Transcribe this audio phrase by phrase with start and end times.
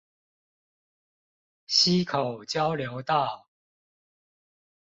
[1.67, 3.45] 溪口交流道